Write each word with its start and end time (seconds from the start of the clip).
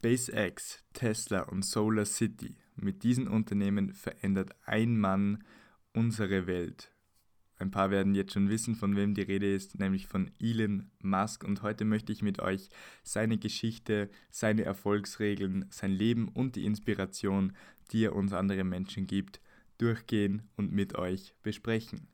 SpaceX, 0.00 0.82
Tesla 0.94 1.42
und 1.42 1.62
Solar 1.62 2.06
City. 2.06 2.56
Mit 2.74 3.02
diesen 3.02 3.28
Unternehmen 3.28 3.92
verändert 3.92 4.52
ein 4.64 4.98
Mann 4.98 5.44
unsere 5.92 6.46
Welt. 6.46 6.90
Ein 7.58 7.70
paar 7.70 7.90
werden 7.90 8.14
jetzt 8.14 8.32
schon 8.32 8.48
wissen, 8.48 8.74
von 8.76 8.96
wem 8.96 9.12
die 9.12 9.20
Rede 9.20 9.54
ist, 9.54 9.78
nämlich 9.78 10.06
von 10.06 10.30
Elon 10.40 10.90
Musk. 11.02 11.44
Und 11.44 11.60
heute 11.60 11.84
möchte 11.84 12.12
ich 12.12 12.22
mit 12.22 12.40
euch 12.40 12.70
seine 13.02 13.36
Geschichte, 13.36 14.08
seine 14.30 14.62
Erfolgsregeln, 14.62 15.66
sein 15.68 15.92
Leben 15.92 16.28
und 16.28 16.56
die 16.56 16.64
Inspiration, 16.64 17.52
die 17.90 18.06
er 18.06 18.16
uns 18.16 18.32
anderen 18.32 18.70
Menschen 18.70 19.06
gibt, 19.06 19.42
durchgehen 19.76 20.48
und 20.56 20.72
mit 20.72 20.94
euch 20.94 21.34
besprechen. 21.42 22.08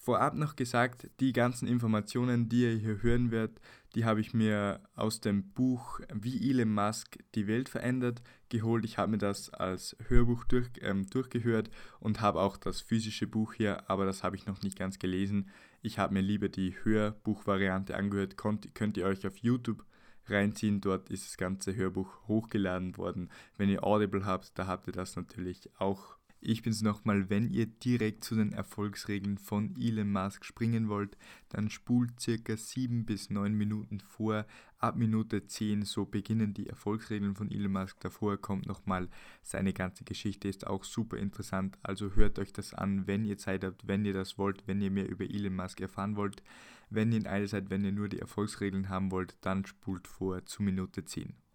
Vorab 0.00 0.34
noch 0.34 0.54
gesagt, 0.54 1.10
die 1.18 1.32
ganzen 1.32 1.66
Informationen, 1.66 2.48
die 2.48 2.62
ihr 2.62 2.76
hier 2.76 3.02
hören 3.02 3.32
werdet, 3.32 3.60
die 3.94 4.04
habe 4.04 4.20
ich 4.20 4.32
mir 4.32 4.80
aus 4.94 5.20
dem 5.20 5.50
Buch 5.50 6.00
Wie 6.14 6.50
Elon 6.50 6.72
Musk 6.72 7.18
die 7.34 7.48
Welt 7.48 7.68
verändert 7.68 8.22
geholt. 8.48 8.84
Ich 8.84 8.96
habe 8.96 9.10
mir 9.10 9.18
das 9.18 9.50
als 9.50 9.96
Hörbuch 10.06 10.44
durch, 10.44 10.68
ähm, 10.82 11.06
durchgehört 11.10 11.70
und 11.98 12.20
habe 12.20 12.40
auch 12.40 12.56
das 12.56 12.80
physische 12.80 13.26
Buch 13.26 13.54
hier, 13.54 13.90
aber 13.90 14.06
das 14.06 14.22
habe 14.22 14.36
ich 14.36 14.46
noch 14.46 14.62
nicht 14.62 14.78
ganz 14.78 15.00
gelesen. 15.00 15.50
Ich 15.82 15.98
habe 15.98 16.14
mir 16.14 16.22
lieber 16.22 16.48
die 16.48 16.76
Hörbuchvariante 16.84 17.96
angehört. 17.96 18.36
Konnt, 18.36 18.74
könnt 18.74 18.96
ihr 18.96 19.06
euch 19.06 19.26
auf 19.26 19.36
YouTube 19.38 19.84
reinziehen. 20.26 20.80
Dort 20.80 21.10
ist 21.10 21.26
das 21.26 21.36
ganze 21.36 21.74
Hörbuch 21.74 22.28
hochgeladen 22.28 22.96
worden. 22.96 23.30
Wenn 23.56 23.68
ihr 23.68 23.84
Audible 23.84 24.24
habt, 24.24 24.58
da 24.58 24.68
habt 24.68 24.86
ihr 24.86 24.92
das 24.92 25.16
natürlich 25.16 25.70
auch 25.78 26.17
ich 26.40 26.62
bin's 26.62 26.82
nochmal, 26.82 27.30
wenn 27.30 27.50
ihr 27.50 27.66
direkt 27.66 28.22
zu 28.22 28.36
den 28.36 28.52
Erfolgsregeln 28.52 29.38
von 29.38 29.74
Elon 29.76 30.12
Musk 30.12 30.44
springen 30.44 30.88
wollt, 30.88 31.16
dann 31.48 31.68
spult 31.68 32.20
circa 32.20 32.56
7 32.56 33.04
bis 33.04 33.28
9 33.30 33.52
Minuten 33.54 34.00
vor. 34.00 34.46
Ab 34.78 34.94
Minute 34.96 35.46
10 35.46 35.82
so 35.82 36.04
beginnen 36.04 36.54
die 36.54 36.68
Erfolgsregeln 36.68 37.34
von 37.34 37.50
Elon 37.50 37.72
Musk. 37.72 37.98
Davor 38.00 38.36
kommt 38.36 38.66
nochmal 38.66 39.08
seine 39.42 39.72
ganze 39.72 40.04
Geschichte, 40.04 40.48
ist 40.48 40.66
auch 40.66 40.84
super 40.84 41.16
interessant. 41.16 41.76
Also 41.82 42.14
hört 42.14 42.38
euch 42.38 42.52
das 42.52 42.72
an, 42.72 43.08
wenn 43.08 43.24
ihr 43.24 43.38
Zeit 43.38 43.64
habt, 43.64 43.88
wenn 43.88 44.04
ihr 44.04 44.14
das 44.14 44.38
wollt, 44.38 44.62
wenn 44.68 44.80
ihr 44.80 44.92
mehr 44.92 45.08
über 45.08 45.24
Elon 45.24 45.56
Musk 45.56 45.80
erfahren 45.80 46.14
wollt. 46.14 46.42
Wenn 46.88 47.10
ihr 47.10 47.18
in 47.18 47.26
Eile 47.26 47.48
seid, 47.48 47.68
wenn 47.70 47.84
ihr 47.84 47.92
nur 47.92 48.08
die 48.08 48.20
Erfolgsregeln 48.20 48.88
haben 48.88 49.10
wollt, 49.10 49.36
dann 49.40 49.66
spult 49.66 50.06
vor 50.06 50.46
zu 50.46 50.62
Minute 50.62 51.04
10. 51.04 51.47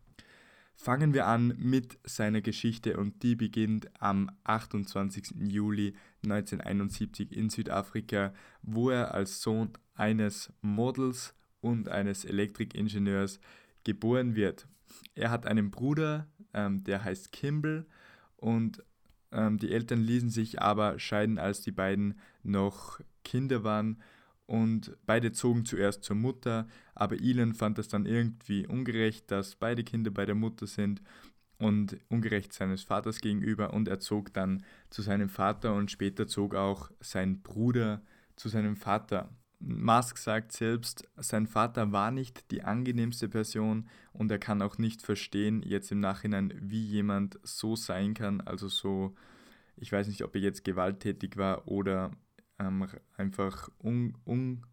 Fangen 0.76 1.14
wir 1.14 1.28
an 1.28 1.56
mit 1.58 1.98
seiner 2.04 2.42
Geschichte 2.42 2.98
und 2.98 3.24
die 3.24 3.36
beginnt 3.36 3.90
am 4.02 4.30
28. 4.44 5.36
Juli 5.48 5.96
1971 6.24 7.32
in 7.32 7.50
Südafrika, 7.50 8.34
wo 8.62 8.90
er 8.90 9.14
als 9.14 9.42
Sohn 9.42 9.70
eines 9.96 10.52
Models 10.62 11.36
und 11.62 11.90
eines 11.90 12.26
Elektrikingenieurs 12.26 13.40
geboren 13.84 14.36
wird. 14.36 14.68
Er 15.16 15.32
hat 15.32 15.46
einen 15.46 15.72
Bruder, 15.72 16.28
ähm, 16.54 16.84
der 16.84 17.04
heißt 17.04 17.32
Kimball 17.32 17.86
und 18.36 18.84
ähm, 19.32 19.58
die 19.58 19.72
Eltern 19.72 20.02
ließen 20.02 20.30
sich 20.30 20.62
aber 20.62 21.00
scheiden, 21.00 21.38
als 21.38 21.62
die 21.62 21.72
beiden 21.72 22.20
noch 22.44 23.00
Kinder 23.24 23.64
waren 23.64 24.02
und 24.46 24.96
beide 25.06 25.32
zogen 25.32 25.66
zuerst 25.66 26.04
zur 26.04 26.16
Mutter, 26.16 26.68
aber 26.96 27.16
Elon 27.20 27.54
fand 27.54 27.80
es 27.80 27.88
dann 27.88 28.06
irgendwie 28.06 28.68
ungerecht, 28.68 29.32
dass 29.32 29.56
beide 29.56 29.84
Kinder 29.84 30.12
bei 30.12 30.26
der 30.26 30.36
Mutter 30.36 30.68
sind 30.68 31.02
und 31.58 31.98
ungerecht 32.10 32.54
seines 32.54 32.84
Vaters 32.84 33.22
gegenüber 33.22 33.74
und 33.74 33.88
er 33.88 34.00
zog 34.00 34.34
dann 34.34 34.64
zu 34.90 35.02
seinem 35.02 35.30
Vater 35.30 35.74
und 35.74 35.92
später 35.92 36.28
zog 36.28 36.56
auch 36.56 36.92
sein 37.00 37.42
Bruder 37.42 38.02
zu 38.36 38.50
seinem 38.50 38.76
Vater. 38.76 39.30
Musk 39.60 40.18
sagt 40.18 40.52
selbst, 40.52 41.08
sein 41.16 41.48
Vater 41.48 41.94
war 41.94 42.12
nicht 42.12 42.52
die 42.52 42.64
angenehmste 42.64 43.30
Person 43.30 43.88
und 44.12 44.30
er 44.30 44.40
kann 44.40 44.62
auch 44.62 44.78
nicht 44.78 45.02
verstehen, 45.02 45.64
jetzt 45.64 45.90
im 45.92 46.02
Nachhinein, 46.02 46.54
wie 46.60 46.84
jemand 46.84 47.40
so 47.44 47.78
sein 47.78 48.14
kann, 48.14 48.42
also 48.42 48.68
so, 48.68 49.16
ich 49.78 49.90
weiß 49.90 50.08
nicht, 50.08 50.24
ob 50.26 50.36
er 50.36 50.42
jetzt 50.42 50.66
gewalttätig 50.66 51.38
war 51.38 51.66
oder 51.70 52.12
ähm, 52.60 52.88
einfach 53.18 53.70
un, 53.82 54.18
un, 54.26 54.66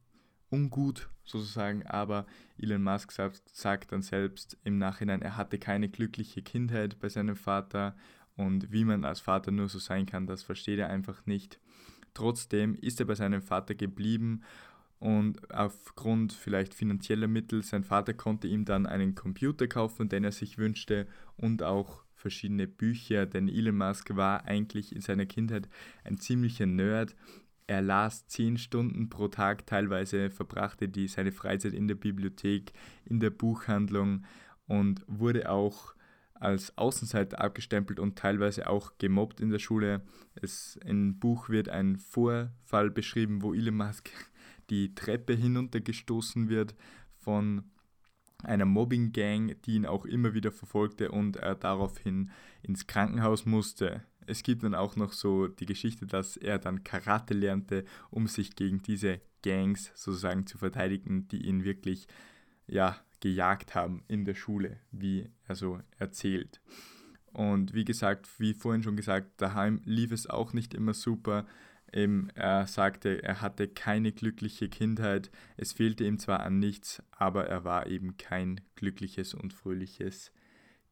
ungut 0.50 1.08
sozusagen, 1.24 1.86
aber 1.86 2.26
Elon 2.58 2.82
Musk 2.82 3.12
sagt, 3.12 3.42
sagt 3.48 3.92
dann 3.92 4.02
selbst 4.02 4.58
im 4.64 4.78
Nachhinein, 4.78 5.22
er 5.22 5.36
hatte 5.36 5.58
keine 5.58 5.88
glückliche 5.88 6.42
Kindheit 6.42 6.98
bei 6.98 7.08
seinem 7.08 7.36
Vater 7.36 7.96
und 8.36 8.72
wie 8.72 8.84
man 8.84 9.04
als 9.04 9.20
Vater 9.20 9.50
nur 9.50 9.68
so 9.68 9.78
sein 9.78 10.06
kann, 10.06 10.26
das 10.26 10.42
versteht 10.42 10.78
er 10.78 10.90
einfach 10.90 11.26
nicht. 11.26 11.60
Trotzdem 12.14 12.74
ist 12.74 13.00
er 13.00 13.06
bei 13.06 13.14
seinem 13.14 13.42
Vater 13.42 13.74
geblieben 13.74 14.42
und 14.98 15.50
aufgrund 15.54 16.32
vielleicht 16.32 16.74
finanzieller 16.74 17.28
Mittel, 17.28 17.62
sein 17.62 17.84
Vater 17.84 18.12
konnte 18.12 18.48
ihm 18.48 18.64
dann 18.64 18.86
einen 18.86 19.14
Computer 19.14 19.68
kaufen, 19.68 20.08
den 20.08 20.24
er 20.24 20.32
sich 20.32 20.58
wünschte 20.58 21.06
und 21.36 21.62
auch 21.62 22.02
verschiedene 22.14 22.66
Bücher, 22.66 23.24
denn 23.24 23.48
Elon 23.48 23.78
Musk 23.78 24.14
war 24.14 24.44
eigentlich 24.44 24.94
in 24.94 25.00
seiner 25.00 25.26
Kindheit 25.26 25.68
ein 26.04 26.18
ziemlicher 26.18 26.66
Nerd 26.66 27.16
er 27.70 27.82
las 27.82 28.26
zehn 28.26 28.58
Stunden 28.58 29.08
pro 29.10 29.28
Tag, 29.28 29.64
teilweise 29.64 30.30
verbrachte 30.30 30.88
die 30.88 31.06
seine 31.06 31.30
Freizeit 31.30 31.72
in 31.72 31.86
der 31.86 31.94
Bibliothek, 31.94 32.72
in 33.04 33.20
der 33.20 33.30
Buchhandlung 33.30 34.24
und 34.66 35.04
wurde 35.06 35.48
auch 35.48 35.94
als 36.34 36.76
Außenseiter 36.76 37.40
abgestempelt 37.40 38.00
und 38.00 38.18
teilweise 38.18 38.68
auch 38.68 38.94
gemobbt 38.98 39.40
in 39.40 39.50
der 39.50 39.60
Schule. 39.60 40.02
Es, 40.34 40.80
Im 40.84 41.20
Buch 41.20 41.48
wird 41.48 41.68
ein 41.68 42.00
Vorfall 42.00 42.90
beschrieben, 42.90 43.40
wo 43.40 43.54
Elon 43.54 43.76
Musk 43.76 44.10
die 44.70 44.92
Treppe 44.96 45.34
hinuntergestoßen 45.34 46.48
wird 46.48 46.74
von 47.18 47.70
einer 48.42 48.64
Mobbing-Gang, 48.64 49.54
die 49.64 49.76
ihn 49.76 49.86
auch 49.86 50.06
immer 50.06 50.34
wieder 50.34 50.50
verfolgte 50.50 51.12
und 51.12 51.36
er 51.36 51.54
daraufhin 51.54 52.30
ins 52.62 52.88
Krankenhaus 52.88 53.46
musste 53.46 54.02
es 54.30 54.42
gibt 54.42 54.62
dann 54.62 54.74
auch 54.74 54.96
noch 54.96 55.12
so 55.12 55.48
die 55.48 55.66
Geschichte, 55.66 56.06
dass 56.06 56.36
er 56.36 56.58
dann 56.58 56.84
Karate 56.84 57.34
lernte, 57.34 57.84
um 58.10 58.28
sich 58.28 58.54
gegen 58.54 58.80
diese 58.82 59.20
Gangs 59.42 59.90
sozusagen 59.94 60.46
zu 60.46 60.56
verteidigen, 60.58 61.28
die 61.28 61.46
ihn 61.46 61.64
wirklich 61.64 62.06
ja, 62.66 62.96
gejagt 63.20 63.74
haben 63.74 64.04
in 64.06 64.24
der 64.24 64.34
Schule, 64.34 64.78
wie 64.92 65.28
er 65.46 65.56
so 65.56 65.80
erzählt. 65.98 66.60
Und 67.32 67.74
wie 67.74 67.84
gesagt, 67.84 68.28
wie 68.38 68.54
vorhin 68.54 68.82
schon 68.82 68.96
gesagt, 68.96 69.40
daheim 69.40 69.80
lief 69.84 70.12
es 70.12 70.28
auch 70.28 70.52
nicht 70.52 70.74
immer 70.74 70.94
super. 70.94 71.46
Eben, 71.92 72.30
er 72.34 72.66
sagte, 72.66 73.22
er 73.22 73.40
hatte 73.40 73.66
keine 73.66 74.12
glückliche 74.12 74.68
Kindheit. 74.68 75.30
Es 75.56 75.72
fehlte 75.72 76.04
ihm 76.04 76.18
zwar 76.18 76.40
an 76.40 76.58
nichts, 76.58 77.02
aber 77.10 77.46
er 77.46 77.64
war 77.64 77.88
eben 77.88 78.16
kein 78.16 78.60
glückliches 78.76 79.34
und 79.34 79.52
fröhliches 79.52 80.32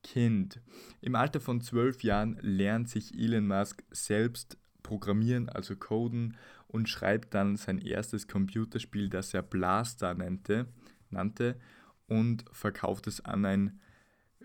Kind. 0.02 0.60
Im 1.00 1.14
Alter 1.14 1.40
von 1.40 1.60
zwölf 1.60 2.02
Jahren 2.02 2.38
lernt 2.40 2.88
sich 2.88 3.18
Elon 3.18 3.46
Musk 3.46 3.82
selbst 3.90 4.58
programmieren, 4.82 5.48
also 5.48 5.76
coden, 5.76 6.36
und 6.66 6.88
schreibt 6.88 7.34
dann 7.34 7.56
sein 7.56 7.78
erstes 7.78 8.28
Computerspiel, 8.28 9.08
das 9.08 9.32
er 9.34 9.42
Blaster 9.42 10.14
nannte, 10.14 10.66
nannte 11.10 11.58
und 12.06 12.44
verkauft 12.52 13.06
es 13.06 13.24
an 13.24 13.44
ein 13.44 13.80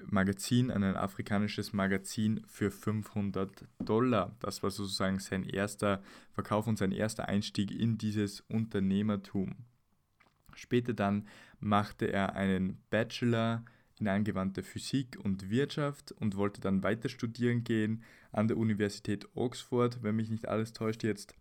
Magazin, 0.06 0.72
an 0.72 0.84
ein 0.84 0.96
afrikanisches 0.96 1.74
Magazin 1.74 2.44
für 2.48 2.72
500 2.72 3.66
Dollar. 3.80 4.36
Das 4.40 4.64
war 4.64 4.72
sozusagen 4.72 5.20
sein 5.20 5.44
erster 5.44 6.02
Verkauf 6.32 6.68
und 6.68 6.78
sein 6.78 6.92
erster 6.92 7.28
Einstieg 7.28 7.72
in 7.72 7.98
dieses 7.98 8.42
Unternehmertum. 8.42 9.56
Später 10.56 10.94
dann 10.94 11.28
machte 11.60 12.12
er 12.12 12.36
einen 12.36 12.82
Bachelor 12.90 13.64
in 14.04 14.10
angewandte 14.10 14.64
Physik 14.64 15.18
und 15.24 15.50
Wirtschaft 15.50 16.12
und 16.12 16.36
wollte 16.36 16.60
dann 16.60 16.84
weiter 16.84 17.08
studieren 17.08 17.64
gehen 17.64 18.04
an 18.34 18.50
der 18.50 18.58
Universität 18.58 19.26
Oxford, 19.34 20.04
wenn 20.04 20.18
mich 20.18 20.30
nicht 20.30 20.50
alles 20.50 20.74
täuscht 20.74 21.04
jetzt. 21.04 21.36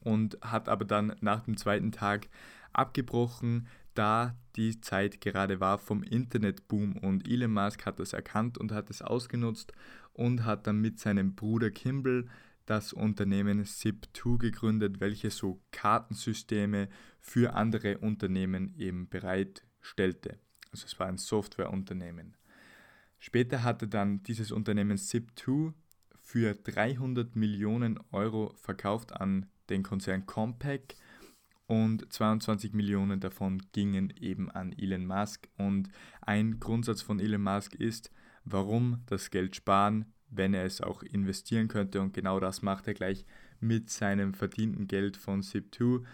Und 0.00 0.38
hat 0.40 0.68
aber 0.68 0.86
dann 0.86 1.14
nach 1.20 1.44
dem 1.44 1.58
zweiten 1.58 1.92
Tag 1.92 2.28
abgebrochen, 2.72 3.68
da 3.94 4.34
die 4.56 4.80
Zeit 4.80 5.20
gerade 5.20 5.60
war 5.60 5.76
vom 5.76 6.02
Internetboom 6.02 6.96
und 6.96 7.28
Elon 7.28 7.52
Musk 7.52 7.84
hat 7.84 8.00
das 8.00 8.14
erkannt 8.14 8.56
und 8.56 8.72
hat 8.72 8.88
es 8.88 9.02
ausgenutzt 9.02 9.72
und 10.14 10.46
hat 10.46 10.66
dann 10.66 10.80
mit 10.80 10.98
seinem 10.98 11.34
Bruder 11.34 11.70
Kimball 11.70 12.26
das 12.64 12.92
Unternehmen 12.94 13.64
Zip2 13.64 14.38
gegründet, 14.38 15.00
welches 15.00 15.36
so 15.36 15.60
Kartensysteme 15.70 16.88
für 17.20 17.54
andere 17.54 17.98
Unternehmen 17.98 18.74
eben 18.78 19.08
bereitstellte. 19.08 20.38
Also 20.72 20.86
es 20.86 20.98
war 20.98 21.06
ein 21.06 21.18
Softwareunternehmen. 21.18 22.36
Später 23.18 23.62
hatte 23.64 23.88
dann 23.88 24.22
dieses 24.22 24.52
Unternehmen 24.52 24.96
Zip2 24.96 25.72
für 26.20 26.54
300 26.54 27.34
Millionen 27.36 27.98
Euro 28.12 28.52
verkauft 28.56 29.12
an 29.12 29.46
den 29.70 29.82
Konzern 29.82 30.26
Compaq 30.26 30.94
und 31.68 32.10
22 32.10 32.72
Millionen 32.72 33.20
davon 33.20 33.62
gingen 33.72 34.10
eben 34.18 34.50
an 34.50 34.72
Elon 34.72 35.06
Musk. 35.06 35.48
Und 35.58 35.90
ein 36.22 36.58
Grundsatz 36.58 37.02
von 37.02 37.20
Elon 37.20 37.42
Musk 37.42 37.74
ist, 37.74 38.10
warum 38.44 39.02
das 39.04 39.30
Geld 39.30 39.54
sparen, 39.54 40.06
wenn 40.30 40.54
er 40.54 40.64
es 40.64 40.80
auch 40.80 41.02
investieren 41.02 41.68
könnte. 41.68 42.00
Und 42.00 42.14
genau 42.14 42.40
das 42.40 42.62
macht 42.62 42.88
er 42.88 42.94
gleich 42.94 43.26
mit 43.60 43.90
seinem 43.90 44.32
verdienten 44.32 44.88
Geld 44.88 45.18
von 45.18 45.42
Zip2. 45.42 46.04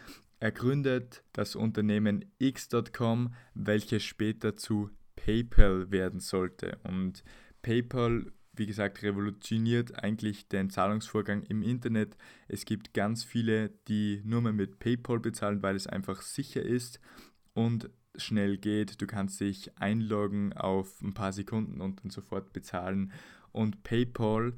Er 0.45 0.53
gründet 0.53 1.25
das 1.33 1.57
Unternehmen 1.57 2.27
X.com, 2.37 3.33
welches 3.55 4.05
später 4.05 4.57
zu 4.57 4.91
PayPal 5.17 5.91
werden 5.91 6.21
sollte. 6.21 6.79
Und 6.83 7.25
PayPal, 7.63 8.31
wie 8.53 8.67
gesagt, 8.67 9.03
revolutioniert 9.03 10.05
eigentlich 10.05 10.47
den 10.49 10.69
Zahlungsvorgang 10.69 11.45
im 11.45 11.63
Internet. 11.63 12.19
Es 12.47 12.67
gibt 12.67 12.93
ganz 12.93 13.25
viele, 13.25 13.71
die 13.89 14.21
nur 14.23 14.43
mehr 14.43 14.53
mit 14.53 14.81
PayPal 14.81 15.19
bezahlen, 15.19 15.63
weil 15.63 15.77
es 15.77 15.87
einfach 15.87 16.21
sicher 16.21 16.61
ist 16.61 17.01
und 17.55 17.89
schnell 18.15 18.59
geht. 18.59 19.01
Du 19.01 19.07
kannst 19.07 19.41
dich 19.41 19.79
einloggen 19.79 20.53
auf 20.53 21.01
ein 21.01 21.15
paar 21.15 21.33
Sekunden 21.33 21.81
und 21.81 22.05
dann 22.05 22.11
sofort 22.11 22.53
bezahlen. 22.53 23.13
Und 23.51 23.83
PayPal 23.83 24.53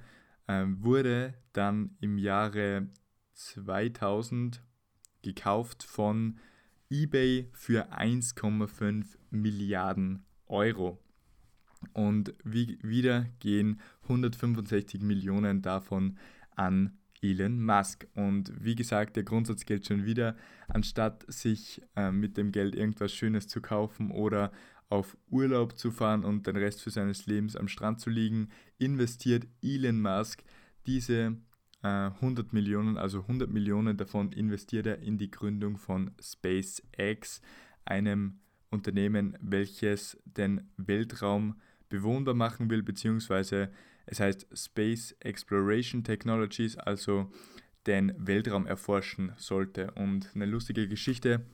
äh, 0.48 0.64
wurde 0.66 1.34
dann 1.52 1.96
im 2.00 2.18
Jahre 2.18 2.88
2000 3.34 4.66
gekauft 5.22 5.82
von 5.82 6.38
eBay 6.90 7.48
für 7.52 7.92
1,5 7.92 9.04
Milliarden 9.30 10.24
Euro. 10.46 10.98
Und 11.92 12.34
wie, 12.44 12.78
wieder 12.82 13.26
gehen 13.40 13.80
165 14.02 15.02
Millionen 15.02 15.62
davon 15.62 16.18
an 16.54 16.98
Elon 17.22 17.62
Musk. 17.62 18.06
Und 18.14 18.52
wie 18.58 18.74
gesagt, 18.74 19.16
der 19.16 19.24
Grundsatz 19.24 19.64
gilt 19.64 19.86
schon 19.86 20.04
wieder, 20.04 20.36
anstatt 20.68 21.24
sich 21.28 21.82
äh, 21.96 22.10
mit 22.10 22.36
dem 22.36 22.52
Geld 22.52 22.74
irgendwas 22.74 23.12
Schönes 23.12 23.48
zu 23.48 23.60
kaufen 23.60 24.10
oder 24.10 24.52
auf 24.88 25.16
Urlaub 25.30 25.76
zu 25.76 25.90
fahren 25.90 26.24
und 26.24 26.46
den 26.46 26.56
Rest 26.56 26.82
für 26.82 26.90
seines 26.90 27.26
Lebens 27.26 27.56
am 27.56 27.68
Strand 27.68 28.00
zu 28.00 28.10
liegen, 28.10 28.50
investiert 28.78 29.46
Elon 29.62 30.00
Musk 30.00 30.44
diese 30.86 31.36
100 31.82 32.52
Millionen, 32.52 32.96
also 32.96 33.20
100 33.20 33.50
Millionen 33.50 33.96
davon 33.96 34.32
investiert 34.32 34.86
er 34.86 34.98
in 35.00 35.18
die 35.18 35.30
Gründung 35.30 35.76
von 35.78 36.10
SpaceX, 36.20 37.40
einem 37.84 38.40
Unternehmen, 38.70 39.36
welches 39.40 40.18
den 40.24 40.68
Weltraum 40.76 41.60
bewohnbar 41.88 42.34
machen 42.34 42.70
will, 42.70 42.82
beziehungsweise 42.82 43.70
es 44.06 44.20
heißt 44.20 44.46
Space 44.52 45.16
Exploration 45.20 46.04
Technologies, 46.04 46.76
also 46.76 47.30
den 47.86 48.12
Weltraum 48.18 48.66
erforschen 48.66 49.32
sollte. 49.36 49.92
Und 49.92 50.30
eine 50.34 50.46
lustige 50.46 50.88
Geschichte, 50.88 51.44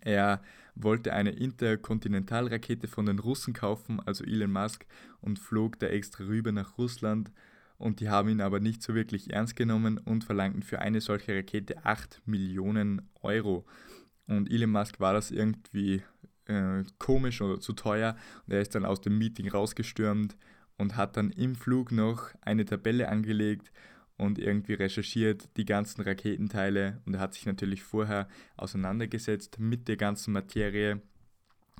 er 0.00 0.42
wollte 0.74 1.12
eine 1.12 1.30
Interkontinentalrakete 1.30 2.88
von 2.88 3.06
den 3.06 3.18
Russen 3.18 3.54
kaufen, 3.54 4.00
also 4.00 4.24
Elon 4.24 4.52
Musk, 4.52 4.86
und 5.20 5.38
flog 5.38 5.78
da 5.78 5.86
extra 5.86 6.24
rüber 6.24 6.52
nach 6.52 6.78
Russland. 6.78 7.30
Und 7.78 8.00
die 8.00 8.08
haben 8.08 8.28
ihn 8.28 8.40
aber 8.40 8.60
nicht 8.60 8.82
so 8.82 8.94
wirklich 8.94 9.32
ernst 9.32 9.56
genommen 9.56 9.98
und 9.98 10.24
verlangten 10.24 10.62
für 10.62 10.78
eine 10.80 11.00
solche 11.00 11.36
Rakete 11.36 11.84
8 11.84 12.22
Millionen 12.24 13.08
Euro. 13.22 13.66
Und 14.26 14.50
Elon 14.50 14.70
Musk 14.70 14.98
war 14.98 15.12
das 15.12 15.30
irgendwie 15.30 16.02
äh, 16.46 16.84
komisch 16.98 17.40
oder 17.40 17.60
zu 17.60 17.72
teuer 17.72 18.16
und 18.46 18.52
er 18.54 18.60
ist 18.60 18.74
dann 18.74 18.84
aus 18.84 19.00
dem 19.00 19.18
Meeting 19.18 19.48
rausgestürmt 19.48 20.36
und 20.78 20.96
hat 20.96 21.16
dann 21.16 21.30
im 21.30 21.54
Flug 21.54 21.92
noch 21.92 22.30
eine 22.40 22.64
Tabelle 22.64 23.08
angelegt 23.08 23.72
und 24.16 24.38
irgendwie 24.38 24.74
recherchiert 24.74 25.48
die 25.56 25.64
ganzen 25.64 26.02
Raketenteile 26.02 27.00
und 27.04 27.14
er 27.14 27.20
hat 27.20 27.34
sich 27.34 27.46
natürlich 27.46 27.82
vorher 27.82 28.28
auseinandergesetzt 28.56 29.58
mit 29.58 29.88
der 29.88 29.96
ganzen 29.96 30.32
Materie. 30.32 31.02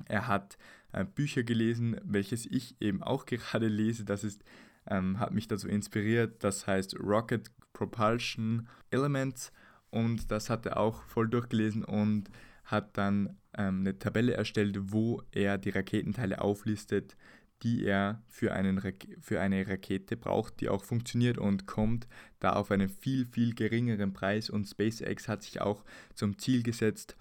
Er 0.05 0.27
hat 0.27 0.57
äh, 0.91 1.03
Bücher 1.03 1.43
gelesen, 1.43 1.99
welches 2.03 2.45
ich 2.45 2.75
eben 2.79 3.01
auch 3.03 3.25
gerade 3.25 3.67
lese. 3.67 4.05
Das 4.05 4.23
ist, 4.23 4.43
ähm, 4.89 5.19
hat 5.19 5.33
mich 5.33 5.47
dazu 5.47 5.67
inspiriert. 5.67 6.43
Das 6.43 6.67
heißt 6.67 6.99
Rocket 6.99 7.51
Propulsion 7.73 8.67
Elements 8.89 9.51
und 9.89 10.31
das 10.31 10.49
hat 10.49 10.65
er 10.65 10.77
auch 10.77 11.03
voll 11.03 11.29
durchgelesen 11.29 11.83
und 11.83 12.29
hat 12.63 12.97
dann 12.97 13.37
ähm, 13.57 13.81
eine 13.81 13.97
Tabelle 13.97 14.33
erstellt, 14.33 14.77
wo 14.91 15.21
er 15.31 15.57
die 15.57 15.69
Raketenteile 15.69 16.41
auflistet, 16.41 17.15
die 17.63 17.85
er 17.85 18.21
für, 18.27 18.53
einen 18.53 18.81
für 19.19 19.41
eine 19.41 19.67
Rakete 19.67 20.15
braucht, 20.15 20.59
die 20.59 20.69
auch 20.69 20.83
funktioniert 20.83 21.37
und 21.37 21.65
kommt 21.65 22.07
da 22.39 22.53
auf 22.53 22.69
einen 22.71 22.89
viel, 22.89 23.25
viel 23.25 23.55
geringeren 23.55 24.13
Preis. 24.13 24.49
Und 24.49 24.67
SpaceX 24.67 25.27
hat 25.27 25.43
sich 25.43 25.61
auch 25.61 25.83
zum 26.13 26.37
Ziel 26.37 26.61
gesetzt, 26.61 27.17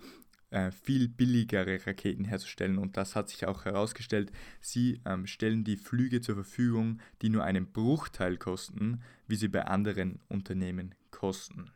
äh, 0.50 0.70
viel 0.70 1.08
billigere 1.08 1.84
Raketen 1.86 2.24
herzustellen. 2.24 2.78
Und 2.78 2.96
das 2.96 3.16
hat 3.16 3.28
sich 3.28 3.46
auch 3.46 3.64
herausgestellt. 3.64 4.30
Sie 4.60 5.00
ähm, 5.04 5.26
stellen 5.26 5.64
die 5.64 5.76
Flüge 5.76 6.20
zur 6.20 6.36
Verfügung, 6.36 7.00
die 7.22 7.28
nur 7.28 7.44
einen 7.44 7.72
Bruchteil 7.72 8.36
kosten, 8.36 9.02
wie 9.26 9.36
sie 9.36 9.48
bei 9.48 9.64
anderen 9.64 10.20
Unternehmen 10.28 10.94
kosten. 11.10 11.72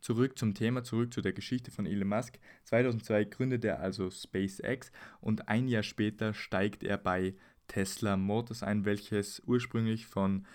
Zurück 0.00 0.38
zum 0.38 0.54
Thema, 0.54 0.84
zurück 0.84 1.12
zu 1.12 1.20
der 1.20 1.32
Geschichte 1.32 1.70
von 1.70 1.84
Elon 1.84 2.08
Musk. 2.08 2.38
2002 2.64 3.24
gründet 3.24 3.64
er 3.64 3.80
also 3.80 4.10
SpaceX 4.10 4.90
und 5.20 5.48
ein 5.48 5.68
Jahr 5.68 5.82
später 5.82 6.32
steigt 6.32 6.82
er 6.84 6.96
bei 6.96 7.34
Tesla 7.66 8.16
Motors 8.16 8.62
ein, 8.62 8.84
welches 8.84 9.42
ursprünglich 9.44 10.06
von 10.06 10.46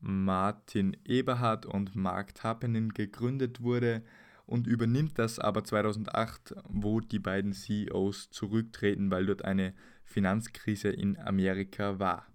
Martin 0.00 0.96
Eberhard 1.04 1.66
und 1.66 1.94
Mark 1.94 2.34
Tapenin 2.34 2.88
gegründet 2.90 3.62
wurde 3.62 4.02
und 4.48 4.66
übernimmt 4.66 5.18
das 5.18 5.38
aber 5.38 5.62
2008, 5.62 6.54
wo 6.68 7.00
die 7.00 7.18
beiden 7.18 7.52
CEOs 7.52 8.30
zurücktreten, 8.30 9.10
weil 9.10 9.26
dort 9.26 9.44
eine 9.44 9.74
Finanzkrise 10.04 10.88
in 10.88 11.18
Amerika 11.18 11.98
war. 11.98 12.26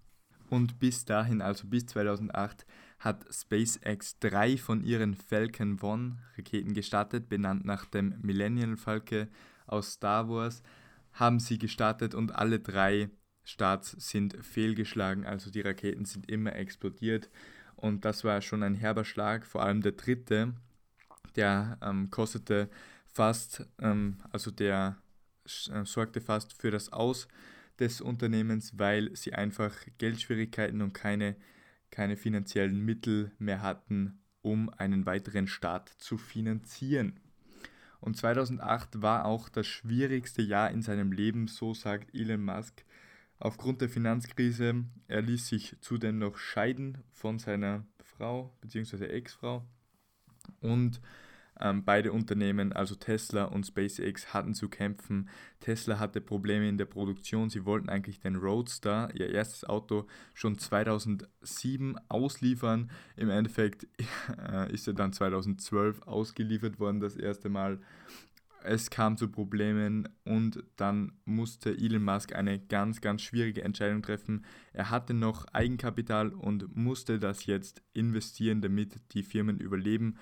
Und 0.50 0.80
bis 0.80 1.06
dahin, 1.06 1.42
also 1.42 1.68
bis 1.68 1.88
2008, 1.88 2.68
hat 3.00 3.25
SpaceX 3.33 4.19
drei 4.19 4.57
von 4.57 4.83
ihren 4.83 5.15
Falcon 5.15 5.80
1 5.81 6.13
Raketen 6.38 6.74
gestartet, 6.74 7.30
benannt 7.30 7.65
nach 7.65 7.86
dem 7.86 8.13
Millennial 8.21 8.77
Falke 8.77 9.27
aus 9.66 9.94
Star 9.94 10.30
Wars, 10.30 10.62
haben 11.13 11.39
sie 11.39 11.57
gestartet 11.57 12.13
und 12.13 12.36
alle 12.36 12.59
drei 12.59 13.09
Starts 13.44 13.95
sind 13.98 14.38
fehlgeschlagen, 14.45 15.25
also 15.25 15.50
die 15.50 15.62
Raketen 15.62 16.06
sind 16.06 16.30
immer 16.30 16.56
explodiert. 16.56 17.31
Und 17.75 18.06
das 18.06 18.24
war 18.24 18.39
schon 18.42 18.62
ein 18.62 18.75
herber 18.75 19.04
Schlag, 19.04 19.48
vor 19.48 19.63
allem 19.63 19.81
der 19.81 19.94
dritte, 19.94 20.54
der 21.36 21.78
ähm, 21.81 22.10
kostete 22.10 22.70
fast, 23.06 23.66
ähm, 23.80 24.18
also 24.31 24.52
der 24.52 24.98
äh, 25.46 25.86
sorgte 25.86 26.22
fast 26.22 26.54
für 26.54 26.72
das 26.72 26.92
Aus 26.92 27.28
des 27.80 28.02
Unternehmens, 28.02 28.78
weil 28.78 29.16
sie 29.16 29.34
einfach 29.34 29.75
Geldschwierigkeiten 29.98 30.81
und 30.81 30.94
keine, 30.94 31.36
keine 31.92 32.18
finanziellen 32.18 32.84
Mittel 32.84 33.31
mehr 33.40 33.62
hatten, 33.62 34.20
um 34.42 34.70
einen 34.78 35.06
weiteren 35.06 35.48
Start 35.48 35.90
zu 35.90 36.18
finanzieren. 36.18 37.20
Und 38.00 38.18
2008 38.18 39.02
war 39.02 39.26
auch 39.26 39.48
das 39.50 39.66
schwierigste 39.66 40.42
Jahr 40.42 40.72
in 40.72 40.81
seinem 40.81 41.12
Leben, 41.12 41.48
so 41.48 41.74
sagt 41.74 42.14
Elon 42.14 42.44
Musk. 42.44 42.84
Aufgrund 43.40 43.81
der 43.81 43.90
Finanzkrise, 43.90 44.86
er 45.08 45.22
ließ 45.22 45.48
sich 45.48 45.76
zudem 45.81 46.19
noch 46.19 46.38
scheiden 46.38 46.97
von 47.12 47.40
seiner 47.40 47.86
Frau 48.02 48.56
bzw. 48.62 49.06
Ex-Frau 49.06 49.66
und 50.62 51.02
ähm, 51.59 51.83
beide 51.85 52.12
Unternehmen, 52.12 52.73
also 52.73 52.95
Tesla 52.95 53.45
und 53.45 53.66
SpaceX, 53.66 54.33
hatten 54.33 54.54
zu 54.54 54.69
kämpfen. 54.69 55.30
Tesla 55.59 56.00
hatte 56.00 56.19
Probleme 56.19 56.68
in 56.68 56.78
der 56.78 56.85
Produktion. 56.85 57.50
Sie 57.50 57.66
wollten 57.66 57.90
eigentlich 57.90 58.19
den 58.19 58.35
Roadster, 58.35 59.09
ihr 59.14 59.30
erstes 59.30 59.64
Auto, 59.64 60.07
schon 60.33 60.57
2007 60.57 61.97
ausliefern. 62.09 62.92
Im 63.16 63.30
Endeffekt 63.30 63.88
äh, 64.52 64.73
ist 64.73 64.88
er 64.88 64.94
dann 64.94 65.14
2012 65.14 66.02
ausgeliefert 66.04 66.80
worden, 66.80 67.00
das 67.00 67.16
erste 67.16 67.50
Mal. 67.50 67.80
Es 68.66 68.90
kam 68.90 69.18
zu 69.18 69.30
Problemen 69.30 70.08
und 70.24 70.64
dann 70.78 71.14
musste 71.26 71.72
Elon 71.72 72.04
Musk 72.04 72.34
eine 72.34 72.60
ganz, 72.60 73.02
ganz 73.02 73.22
schwierige 73.22 73.64
Entscheidung 73.64 74.02
treffen. 74.02 74.46
Er 74.72 74.90
hatte 74.90 75.14
noch 75.14 75.46
Eigenkapital 75.54 76.30
und 76.30 76.76
musste 76.76 77.20
das 77.20 77.46
jetzt 77.46 77.82
investieren, 77.94 78.62
damit 78.62 79.00
die 79.14 79.24
Firmen 79.24 79.60
überleben 79.60 80.18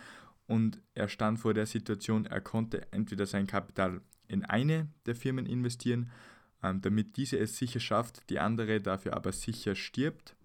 und 0.51 0.81
er 0.95 1.07
stand 1.07 1.39
vor 1.39 1.53
der 1.53 1.65
Situation, 1.65 2.25
er 2.25 2.41
konnte 2.41 2.91
entweder 2.91 3.25
sein 3.25 3.47
Kapital 3.47 4.01
in 4.27 4.43
eine 4.43 4.89
der 5.05 5.15
Firmen 5.15 5.45
investieren, 5.45 6.11
ähm, 6.61 6.81
damit 6.81 7.15
diese 7.15 7.39
es 7.39 7.55
sicher 7.55 7.79
schafft, 7.79 8.29
die 8.29 8.37
andere 8.37 8.81
dafür 8.81 9.15
aber 9.15 9.31
sicher 9.31 9.75
stirbt, 9.75 10.35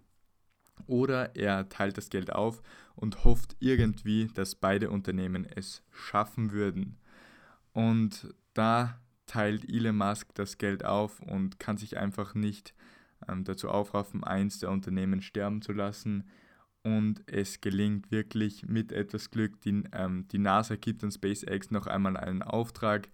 oder 0.85 1.35
er 1.35 1.67
teilt 1.67 1.97
das 1.97 2.09
Geld 2.09 2.31
auf 2.31 2.61
und 2.95 3.25
hofft 3.25 3.57
irgendwie, 3.59 4.29
dass 4.33 4.55
beide 4.55 4.91
Unternehmen 4.91 5.45
es 5.45 5.83
schaffen 5.91 6.51
würden. 6.51 6.97
Und 7.77 8.33
da 8.55 8.99
teilt 9.27 9.71
Elon 9.71 9.97
Musk 9.97 10.33
das 10.33 10.57
Geld 10.57 10.83
auf 10.83 11.19
und 11.19 11.59
kann 11.59 11.77
sich 11.77 11.95
einfach 11.95 12.33
nicht 12.33 12.73
ähm, 13.27 13.43
dazu 13.43 13.69
aufraffen, 13.69 14.23
eins 14.23 14.57
der 14.57 14.71
Unternehmen 14.71 15.21
sterben 15.21 15.61
zu 15.61 15.73
lassen 15.73 16.23
und 16.81 17.21
es 17.27 17.61
gelingt 17.61 18.09
wirklich 18.09 18.65
mit 18.65 18.91
etwas 18.91 19.29
Glück. 19.29 19.61
Die, 19.61 19.83
ähm, 19.91 20.27
die 20.31 20.39
NASA 20.39 20.75
gibt 20.75 21.03
an 21.03 21.11
SpaceX 21.11 21.69
noch 21.69 21.85
einmal 21.85 22.17
einen 22.17 22.41
Auftrag, 22.41 23.09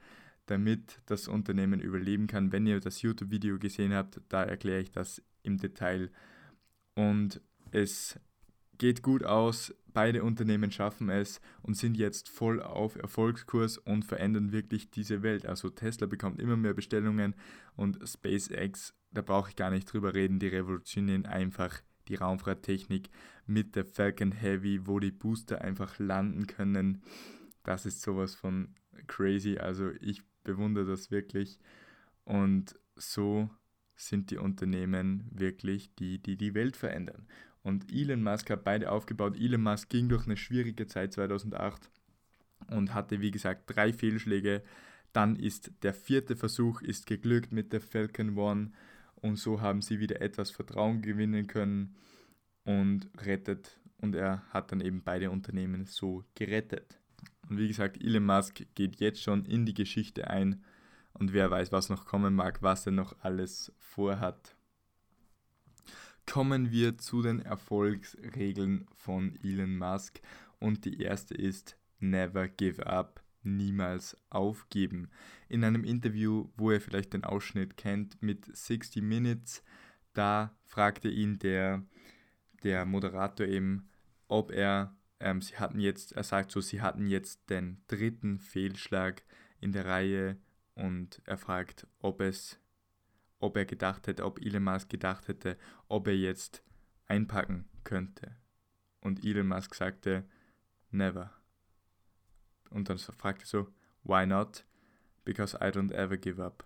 damit 0.46 1.02
das 1.08 1.28
Unternehmen 1.28 1.82
überleben 1.82 2.28
kann. 2.28 2.54
Wenn 2.54 2.66
ihr 2.66 2.80
das 2.80 3.02
YouTube-Video 3.02 3.60
gesehen 3.60 3.94
habt, 3.94 4.22
da 4.30 4.44
erkläre 4.44 4.80
ich 4.80 4.92
das 4.92 5.22
im 5.42 5.58
Detail. 5.58 6.10
Und 6.96 7.42
es 7.72 8.18
geht 8.78 9.02
gut 9.02 9.24
aus. 9.24 9.74
Beide 9.94 10.24
Unternehmen 10.24 10.72
schaffen 10.72 11.10
es 11.10 11.40
und 11.62 11.78
sind 11.78 11.98
jetzt 11.98 12.30
voll 12.30 12.62
auf 12.62 12.96
Erfolgskurs 12.96 13.78
und 13.78 14.06
verändern 14.06 14.52
wirklich 14.52 14.90
diese 14.90 15.22
Welt. 15.22 15.46
Also 15.46 15.70
Tesla 15.70 16.08
bekommt 16.08 16.40
immer 16.40 16.58
mehr 16.58 16.74
Bestellungen 16.74 17.36
und 17.76 18.00
SpaceX 18.08 18.94
da 19.14 19.22
brauche 19.22 19.50
ich 19.50 19.56
gar 19.56 19.70
nicht 19.70 19.92
drüber 19.92 20.14
reden, 20.14 20.40
die 20.40 20.48
revolutionieren 20.48 21.26
einfach 21.26 21.82
die 22.08 22.16
Raumfahrttechnik 22.16 23.10
mit 23.46 23.76
der 23.76 23.86
Falcon 23.86 24.32
Heavy, 24.32 24.88
wo 24.88 25.00
die 25.00 25.12
Booster 25.12 25.62
einfach 25.62 26.00
landen 26.00 26.48
können. 26.48 27.02
Das 27.64 27.86
ist 27.86 28.02
sowas 28.02 28.36
von 28.36 28.76
crazy. 29.08 29.58
Also 29.58 29.92
ich 30.02 30.22
bewundere 30.44 30.86
das 30.86 31.12
wirklich. 31.12 31.60
Und 32.26 32.78
so 32.96 33.50
sind 33.96 34.32
die 34.32 34.38
Unternehmen 34.38 35.30
wirklich 35.32 35.94
die, 35.96 36.22
die 36.22 36.36
die 36.36 36.56
Welt 36.56 36.76
verändern. 36.76 37.28
Und 37.64 37.92
Elon 37.92 38.22
Musk 38.24 38.50
hat 38.50 38.64
beide 38.64 38.92
aufgebaut. 38.92 39.38
Elon 39.40 39.64
Musk 39.64 39.90
ging 39.90 40.10
durch 40.10 40.26
eine 40.26 40.38
schwierige 40.38 40.86
Zeit 40.86 41.14
2008 41.14 41.90
und 42.70 42.94
hatte, 42.94 43.22
wie 43.22 43.32
gesagt, 43.32 43.64
drei 43.68 43.94
Fehlschläge. 43.94 44.62
Dann 45.14 45.36
ist 45.36 45.72
der 45.84 45.94
vierte 45.94 46.36
Versuch 46.36 46.82
ist 46.82 47.06
geglückt 47.06 47.52
mit 47.52 47.72
der 47.72 47.82
Falcon 47.82 48.38
One 48.38 48.72
und 49.16 49.38
so 49.38 49.62
haben 49.62 49.82
sie 49.82 50.00
wieder 50.00 50.22
etwas 50.22 50.52
Vertrauen 50.52 51.02
gewinnen 51.02 51.48
können 51.48 51.96
und 52.66 53.10
rettet 53.22 53.80
und 53.98 54.16
er 54.16 54.44
hat 54.50 54.72
dann 54.72 54.82
eben 54.82 55.02
beide 55.04 55.32
Unternehmen 55.32 55.86
so 55.86 56.26
gerettet. 56.36 57.00
Und 57.48 57.58
wie 57.58 57.68
gesagt, 57.68 58.04
Elon 58.04 58.26
Musk 58.26 58.66
geht 58.76 59.00
jetzt 59.00 59.22
schon 59.22 59.46
in 59.46 59.66
die 59.66 59.74
Geschichte 59.74 60.30
ein 60.30 60.64
und 61.14 61.32
wer 61.32 61.50
weiß, 61.50 61.72
was 61.72 61.90
noch 61.90 62.06
kommen 62.06 62.34
mag, 62.34 62.62
was 62.62 62.86
er 62.86 62.92
noch 62.92 63.16
alles 63.22 63.72
vorhat. 63.78 64.56
Kommen 66.26 66.72
wir 66.72 66.98
zu 66.98 67.22
den 67.22 67.42
Erfolgsregeln 67.42 68.88
von 68.96 69.38
Elon 69.44 69.78
Musk 69.78 70.22
und 70.60 70.86
die 70.86 71.02
erste 71.02 71.36
ist 71.36 71.78
Never 72.00 72.48
give 72.48 72.86
up, 72.88 73.24
niemals 73.44 74.18
aufgeben. 74.30 75.10
In 75.48 75.64
einem 75.64 75.84
Interview, 75.84 76.50
wo 76.58 76.72
ihr 76.72 76.82
vielleicht 76.82 77.14
den 77.14 77.24
Ausschnitt 77.24 77.78
kennt 77.78 78.22
mit 78.22 78.46
60 78.56 79.04
Minutes, 79.04 79.64
da 80.14 80.56
fragte 80.64 81.10
ihn 81.10 81.40
der, 81.40 81.84
der 82.64 82.86
Moderator 82.86 83.46
eben, 83.46 83.90
ob 84.28 84.52
er, 84.52 84.96
ähm, 85.20 85.42
sie 85.42 85.58
hatten 85.58 85.80
jetzt, 85.80 86.14
er 86.14 86.24
sagt 86.24 86.52
so, 86.52 86.62
sie 86.62 86.82
hatten 86.82 87.08
jetzt 87.08 87.50
den 87.50 87.82
dritten 87.88 88.40
Fehlschlag 88.40 89.24
in 89.60 89.72
der 89.72 89.86
Reihe 89.86 90.38
und 90.76 91.22
er 91.26 91.38
fragt, 91.38 91.88
ob 92.00 92.22
es, 92.22 92.60
ob 93.44 93.58
er 93.58 93.66
gedacht 93.66 94.08
hätte, 94.08 94.26
ob 94.26 94.40
Elon 94.40 94.64
Musk 94.64 94.90
gedacht 94.90 95.28
hätte, 95.28 95.58
ob 95.90 96.08
er 96.08 96.16
jetzt 96.16 96.64
einpacken 97.08 97.66
könnte. 97.84 98.36
Und 99.02 99.26
Elon 99.26 99.48
Musk 99.48 99.76
sagte, 99.76 100.24
never. 100.92 101.34
Und 102.70 102.90
dann 102.90 102.98
fragte 102.98 103.44
er 103.44 103.48
so, 103.48 103.68
why 104.04 104.26
not? 104.26 104.66
Because 105.26 105.58
I 105.58 105.66
don't 105.66 105.92
ever 105.92 106.18
give 106.18 106.42
up. 106.44 106.66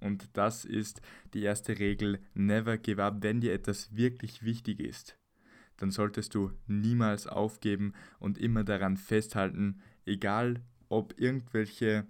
Und 0.00 0.36
das 0.36 0.64
ist 0.64 1.00
die 1.34 1.42
erste 1.42 1.78
Regel, 1.78 2.20
never 2.34 2.78
give 2.78 3.02
up, 3.02 3.18
wenn 3.20 3.40
dir 3.40 3.52
etwas 3.52 3.94
wirklich 3.94 4.42
wichtig 4.42 4.80
ist. 4.80 5.16
Dann 5.76 5.92
solltest 5.92 6.34
du 6.34 6.52
niemals 6.66 7.28
aufgeben 7.28 7.92
und 8.18 8.38
immer 8.38 8.64
daran 8.64 8.96
festhalten, 8.96 9.80
egal 10.04 10.62
ob 10.88 11.18
irgendwelche 11.18 12.06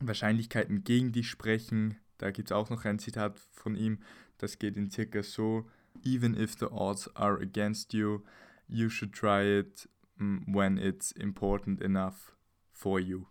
Wahrscheinlichkeiten 0.00 0.82
gegen 0.82 1.12
dich 1.12 1.30
sprechen. 1.30 1.96
Da 2.18 2.30
gibt 2.30 2.50
es 2.50 2.52
auch 2.52 2.70
noch 2.70 2.84
ein 2.84 2.98
Zitat 2.98 3.38
von 3.52 3.74
ihm, 3.74 3.98
das 4.38 4.58
geht 4.58 4.76
in 4.76 4.90
circa 4.90 5.22
so, 5.22 5.66
Even 6.02 6.34
if 6.34 6.58
the 6.58 6.66
odds 6.66 7.08
are 7.14 7.40
against 7.40 7.94
you, 7.94 8.22
you 8.66 8.88
should 8.88 9.12
try 9.12 9.42
it 9.42 9.88
mm, 10.18 10.42
when 10.46 10.76
it's 10.76 11.12
important 11.12 11.80
enough 11.80 12.34
for 12.72 12.98
you. 12.98 13.26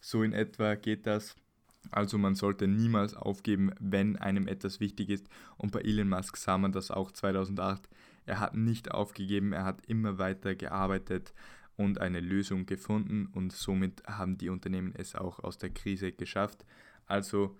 So 0.00 0.22
in 0.22 0.32
etwa 0.32 0.76
geht 0.76 1.06
das. 1.06 1.34
Also 1.90 2.16
man 2.16 2.34
sollte 2.34 2.66
niemals 2.66 3.14
aufgeben, 3.14 3.72
wenn 3.78 4.16
einem 4.16 4.46
etwas 4.48 4.80
wichtig 4.80 5.10
ist. 5.10 5.28
Und 5.56 5.72
bei 5.72 5.80
Elon 5.80 6.08
Musk 6.08 6.36
sah 6.36 6.56
man 6.56 6.72
das 6.72 6.90
auch 6.90 7.10
2008. 7.10 7.88
Er 8.26 8.40
hat 8.40 8.54
nicht 8.54 8.90
aufgegeben, 8.90 9.52
er 9.52 9.64
hat 9.64 9.84
immer 9.86 10.18
weiter 10.18 10.54
gearbeitet 10.54 11.34
und 11.76 12.00
eine 12.00 12.20
Lösung 12.20 12.66
gefunden 12.66 13.26
und 13.26 13.52
somit 13.52 14.02
haben 14.06 14.38
die 14.38 14.48
Unternehmen 14.48 14.94
es 14.96 15.14
auch 15.14 15.40
aus 15.40 15.58
der 15.58 15.70
Krise 15.70 16.12
geschafft. 16.12 16.64
Also 17.06 17.56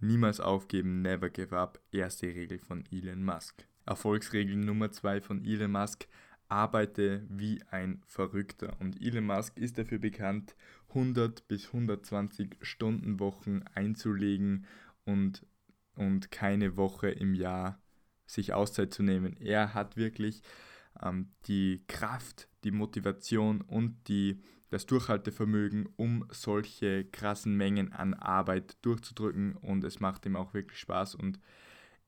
niemals 0.00 0.40
aufgeben, 0.40 1.02
never 1.02 1.30
give 1.30 1.56
up, 1.56 1.80
erste 1.92 2.26
Regel 2.26 2.58
von 2.58 2.84
Elon 2.90 3.24
Musk. 3.24 3.66
Erfolgsregel 3.86 4.56
Nummer 4.56 4.90
zwei 4.90 5.20
von 5.20 5.44
Elon 5.44 5.72
Musk, 5.72 6.06
arbeite 6.48 7.26
wie 7.28 7.60
ein 7.70 8.02
Verrückter. 8.06 8.76
Und 8.80 9.00
Elon 9.02 9.26
Musk 9.26 9.58
ist 9.58 9.78
dafür 9.78 9.98
bekannt, 9.98 10.54
100 10.88 11.46
bis 11.48 11.66
120 11.66 12.56
Stunden 12.62 13.20
Wochen 13.20 13.62
einzulegen 13.74 14.66
und, 15.04 15.44
und 15.94 16.30
keine 16.30 16.76
Woche 16.76 17.10
im 17.10 17.34
Jahr 17.34 17.80
sich 18.26 18.52
Auszeit 18.52 18.92
zu 18.92 19.02
nehmen. 19.02 19.36
Er 19.38 19.74
hat 19.74 19.96
wirklich 19.96 20.42
ähm, 21.02 21.30
die 21.46 21.84
Kraft, 21.86 22.48
die 22.64 22.70
Motivation 22.70 23.60
und 23.60 24.08
die, 24.08 24.42
das 24.70 24.86
Durchhaltevermögen, 24.86 25.88
um 25.96 26.26
solche 26.30 27.04
krassen 27.04 27.56
Mengen 27.56 27.92
an 27.92 28.14
Arbeit 28.14 28.76
durchzudrücken. 28.82 29.54
Und 29.54 29.84
es 29.84 30.00
macht 30.00 30.26
ihm 30.26 30.36
auch 30.36 30.54
wirklich 30.54 30.78
Spaß 30.78 31.14
und 31.14 31.38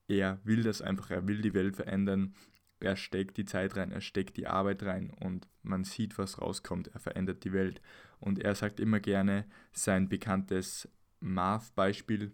er 0.09 0.41
will 0.45 0.63
das 0.63 0.83
einfach, 0.83 1.11
er 1.11 1.29
will 1.29 1.43
die 1.43 1.55
Welt 1.55 1.77
verändern, 1.77 2.35
er 2.81 2.97
steckt 2.97 3.37
die 3.37 3.45
Zeit 3.45 3.77
rein, 3.77 3.91
er 3.91 4.01
steckt 4.01 4.37
die 4.37 4.47
Arbeit 4.47 4.83
rein 4.85 5.11
und 5.11 5.49
man 5.63 5.85
sieht, 5.85 6.17
was 6.17 6.41
rauskommt, 6.41 6.89
er 6.89 7.01
verändert 7.01 7.45
die 7.45 7.53
Welt. 7.53 7.81
Und 8.21 8.39
er 8.39 8.55
sagt 8.55 8.81
immer 8.81 9.01
gerne 9.01 9.45
sein 9.73 10.09
bekanntes 10.09 10.89
Marv-Beispiel, 11.21 12.33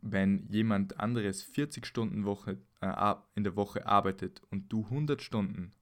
wenn 0.00 0.46
jemand 0.48 0.98
anderes 0.98 1.42
40 1.42 1.86
Stunden 1.86 2.24
Woche, 2.24 2.58
äh, 2.80 3.14
in 3.34 3.44
der 3.44 3.56
Woche 3.56 3.86
arbeitet 3.86 4.42
und 4.50 4.72
du 4.72 4.84
100 4.84 5.22
Stunden, 5.22 5.72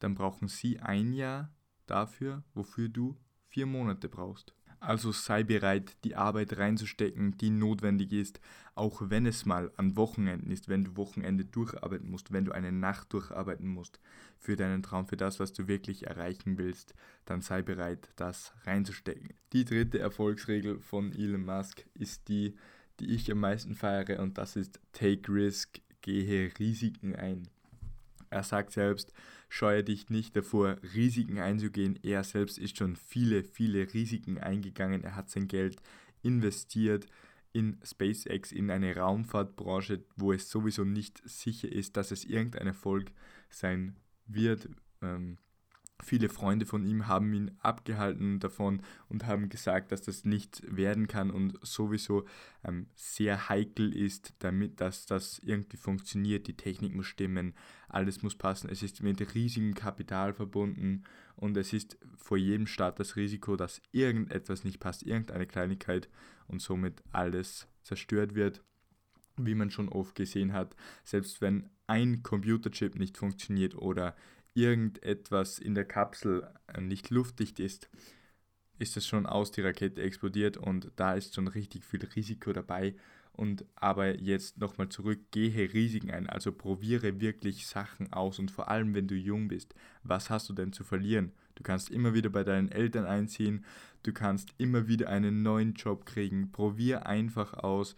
dann 0.00 0.14
brauchen 0.14 0.48
sie 0.48 0.80
ein 0.80 1.12
Jahr 1.12 1.50
dafür, 1.90 2.42
wofür 2.54 2.88
du 2.88 3.16
vier 3.48 3.66
Monate 3.66 4.08
brauchst. 4.08 4.54
Also 4.80 5.12
sei 5.12 5.42
bereit, 5.42 5.92
die 6.04 6.16
Arbeit 6.16 6.56
reinzustecken, 6.56 7.36
die 7.36 7.50
notwendig 7.50 8.12
ist, 8.12 8.40
auch 8.74 9.02
wenn 9.10 9.26
es 9.26 9.44
mal 9.44 9.70
an 9.76 9.94
Wochenenden 9.94 10.50
ist, 10.50 10.70
wenn 10.70 10.84
du 10.84 10.96
Wochenende 10.96 11.44
durcharbeiten 11.44 12.10
musst, 12.10 12.32
wenn 12.32 12.46
du 12.46 12.52
eine 12.52 12.72
Nacht 12.72 13.12
durcharbeiten 13.12 13.68
musst 13.68 14.00
für 14.38 14.56
deinen 14.56 14.82
Traum, 14.82 15.06
für 15.06 15.18
das, 15.18 15.38
was 15.38 15.52
du 15.52 15.68
wirklich 15.68 16.06
erreichen 16.06 16.56
willst, 16.56 16.94
dann 17.26 17.42
sei 17.42 17.60
bereit, 17.60 18.08
das 18.16 18.54
reinzustecken. 18.64 19.34
Die 19.52 19.66
dritte 19.66 19.98
Erfolgsregel 19.98 20.80
von 20.80 21.12
Elon 21.12 21.44
Musk 21.44 21.84
ist 21.92 22.28
die, 22.28 22.56
die 23.00 23.10
ich 23.10 23.30
am 23.30 23.40
meisten 23.40 23.74
feiere 23.74 24.20
und 24.20 24.38
das 24.38 24.56
ist 24.56 24.80
Take 24.92 25.30
Risk, 25.30 25.82
gehe 26.00 26.50
Risiken 26.58 27.14
ein. 27.14 27.48
Er 28.30 28.44
sagt 28.44 28.72
selbst, 28.72 29.12
scheue 29.48 29.82
dich 29.82 30.08
nicht 30.08 30.36
davor, 30.36 30.76
Risiken 30.94 31.38
einzugehen. 31.38 31.98
Er 32.02 32.22
selbst 32.22 32.58
ist 32.58 32.78
schon 32.78 32.96
viele, 32.96 33.42
viele 33.42 33.92
Risiken 33.92 34.38
eingegangen. 34.38 35.02
Er 35.02 35.16
hat 35.16 35.30
sein 35.30 35.48
Geld 35.48 35.76
investiert 36.22 37.06
in 37.52 37.78
SpaceX, 37.84 38.52
in 38.52 38.70
eine 38.70 38.94
Raumfahrtbranche, 38.96 40.04
wo 40.16 40.32
es 40.32 40.48
sowieso 40.48 40.84
nicht 40.84 41.20
sicher 41.28 41.70
ist, 41.70 41.96
dass 41.96 42.12
es 42.12 42.24
irgendein 42.24 42.68
Erfolg 42.68 43.10
sein 43.48 43.96
wird. 44.26 44.68
Ähm, 45.02 45.38
Viele 46.02 46.28
Freunde 46.28 46.66
von 46.66 46.84
ihm 46.84 47.06
haben 47.06 47.32
ihn 47.32 47.50
abgehalten 47.60 48.40
davon 48.40 48.82
und 49.08 49.26
haben 49.26 49.48
gesagt, 49.48 49.92
dass 49.92 50.02
das 50.02 50.24
nicht 50.24 50.62
werden 50.66 51.06
kann 51.08 51.30
und 51.30 51.58
sowieso 51.62 52.24
ähm, 52.64 52.86
sehr 52.94 53.48
heikel 53.48 53.94
ist, 53.94 54.34
damit 54.38 54.80
dass 54.80 55.06
das 55.06 55.40
irgendwie 55.40 55.76
funktioniert. 55.76 56.46
Die 56.46 56.56
Technik 56.56 56.94
muss 56.94 57.06
stimmen, 57.06 57.54
alles 57.88 58.22
muss 58.22 58.36
passen. 58.36 58.70
Es 58.70 58.82
ist 58.82 59.02
mit 59.02 59.34
riesigem 59.34 59.74
Kapital 59.74 60.32
verbunden 60.32 61.04
und 61.36 61.56
es 61.56 61.72
ist 61.72 61.98
vor 62.16 62.36
jedem 62.36 62.66
Start 62.66 62.98
das 63.00 63.16
Risiko, 63.16 63.56
dass 63.56 63.82
irgendetwas 63.92 64.64
nicht 64.64 64.80
passt, 64.80 65.02
irgendeine 65.02 65.46
Kleinigkeit 65.46 66.08
und 66.46 66.62
somit 66.62 67.02
alles 67.12 67.68
zerstört 67.82 68.34
wird. 68.34 68.62
Wie 69.36 69.54
man 69.54 69.70
schon 69.70 69.88
oft 69.88 70.14
gesehen 70.14 70.52
hat, 70.52 70.76
selbst 71.02 71.40
wenn 71.40 71.70
ein 71.86 72.22
Computerchip 72.22 72.96
nicht 72.96 73.16
funktioniert 73.16 73.74
oder 73.74 74.14
irgendetwas 74.54 75.58
in 75.58 75.74
der 75.74 75.84
Kapsel 75.84 76.48
äh, 76.66 76.80
nicht 76.80 77.10
luftdicht 77.10 77.60
ist, 77.60 77.88
ist 78.78 78.96
es 78.96 79.06
schon 79.06 79.26
aus, 79.26 79.50
die 79.50 79.60
Rakete 79.60 80.02
explodiert 80.02 80.56
und 80.56 80.90
da 80.96 81.14
ist 81.14 81.34
schon 81.34 81.48
richtig 81.48 81.84
viel 81.84 82.04
Risiko 82.16 82.52
dabei. 82.52 82.94
Und 83.32 83.64
aber 83.76 84.18
jetzt 84.20 84.58
nochmal 84.58 84.88
zurück, 84.88 85.20
gehe 85.30 85.72
Risiken 85.72 86.10
ein, 86.10 86.28
also 86.28 86.52
probiere 86.52 87.20
wirklich 87.20 87.66
Sachen 87.66 88.12
aus 88.12 88.38
und 88.38 88.50
vor 88.50 88.68
allem, 88.68 88.94
wenn 88.94 89.06
du 89.06 89.14
jung 89.14 89.48
bist, 89.48 89.74
was 90.02 90.30
hast 90.30 90.48
du 90.48 90.52
denn 90.52 90.72
zu 90.72 90.84
verlieren? 90.84 91.32
Du 91.54 91.62
kannst 91.62 91.90
immer 91.90 92.12
wieder 92.12 92.30
bei 92.30 92.42
deinen 92.42 92.70
Eltern 92.70 93.06
einziehen, 93.06 93.64
du 94.02 94.12
kannst 94.12 94.54
immer 94.58 94.88
wieder 94.88 95.08
einen 95.08 95.42
neuen 95.42 95.74
Job 95.74 96.06
kriegen, 96.06 96.50
probier 96.52 97.06
einfach 97.06 97.54
aus, 97.54 97.94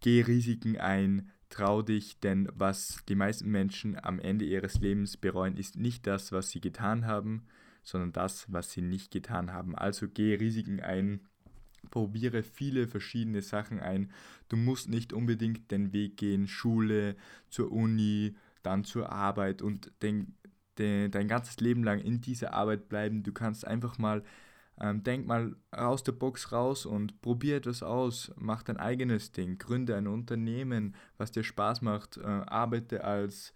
geh 0.00 0.22
Risiken 0.22 0.76
ein, 0.78 1.30
Trau 1.50 1.82
dich, 1.82 2.20
denn 2.20 2.48
was 2.54 3.04
die 3.08 3.14
meisten 3.14 3.50
Menschen 3.50 4.02
am 4.02 4.18
Ende 4.18 4.44
ihres 4.44 4.80
Lebens 4.80 5.16
bereuen, 5.16 5.56
ist 5.56 5.76
nicht 5.76 6.06
das, 6.06 6.30
was 6.32 6.50
sie 6.50 6.60
getan 6.60 7.06
haben, 7.06 7.46
sondern 7.82 8.12
das, 8.12 8.52
was 8.52 8.70
sie 8.72 8.82
nicht 8.82 9.10
getan 9.10 9.52
haben. 9.52 9.74
Also 9.74 10.08
geh 10.08 10.34
Risiken 10.34 10.80
ein, 10.80 11.20
Probiere 11.90 12.42
viele 12.42 12.86
verschiedene 12.86 13.40
Sachen 13.40 13.80
ein. 13.80 14.10
Du 14.48 14.56
musst 14.56 14.88
nicht 14.88 15.12
unbedingt 15.12 15.70
den 15.70 15.92
Weg 15.92 16.16
gehen, 16.16 16.46
Schule, 16.46 17.16
zur 17.48 17.72
Uni, 17.72 18.34
dann 18.62 18.84
zur 18.84 19.10
Arbeit 19.10 19.62
und 19.62 19.92
den, 20.02 20.34
den, 20.76 21.10
dein 21.10 21.28
ganzes 21.28 21.60
Leben 21.60 21.84
lang 21.84 22.00
in 22.00 22.20
dieser 22.20 22.52
Arbeit 22.52 22.88
bleiben. 22.88 23.22
Du 23.22 23.32
kannst 23.32 23.66
einfach 23.66 23.96
mal, 23.96 24.22
ähm, 24.80 25.02
denk 25.02 25.26
mal 25.26 25.56
aus 25.70 26.04
der 26.04 26.12
Box 26.12 26.52
raus 26.52 26.86
und 26.86 27.20
probier 27.20 27.56
etwas 27.56 27.82
aus. 27.82 28.32
Mach 28.36 28.62
dein 28.62 28.76
eigenes 28.76 29.32
Ding. 29.32 29.58
Gründe 29.58 29.96
ein 29.96 30.06
Unternehmen, 30.06 30.94
was 31.16 31.32
dir 31.32 31.42
Spaß 31.42 31.82
macht. 31.82 32.16
Äh, 32.18 32.22
arbeite 32.22 33.04
als 33.04 33.52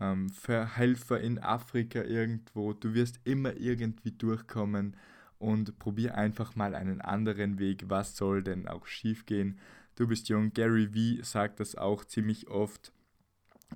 ähm, 0.00 0.30
Helfer 0.46 1.20
in 1.20 1.38
Afrika 1.38 2.02
irgendwo. 2.02 2.72
Du 2.72 2.94
wirst 2.94 3.20
immer 3.24 3.56
irgendwie 3.56 4.12
durchkommen 4.12 4.96
und 5.38 5.78
probier 5.78 6.16
einfach 6.16 6.54
mal 6.54 6.74
einen 6.74 7.00
anderen 7.00 7.58
Weg. 7.58 7.84
Was 7.88 8.16
soll 8.16 8.42
denn 8.42 8.68
auch 8.68 8.86
schief 8.86 9.26
gehen? 9.26 9.58
Du 9.96 10.06
bist 10.06 10.28
jung. 10.28 10.52
Gary 10.52 10.94
Vee 10.94 11.20
sagt 11.22 11.60
das 11.60 11.74
auch 11.74 12.04
ziemlich 12.04 12.48
oft. 12.48 12.92